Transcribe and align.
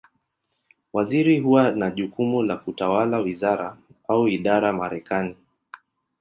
Waziri 0.93 1.39
huwa 1.39 1.71
na 1.71 1.91
jukumu 1.91 2.43
la 2.43 2.57
kutawala 2.57 3.17
wizara, 3.17 3.77
au 4.07 4.27
idara 4.27 4.73
Marekani. 4.73 5.35